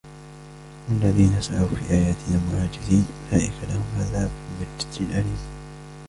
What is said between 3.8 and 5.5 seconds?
عَذَابٌ مِنْ رِجْزٍ أَلِيمٌ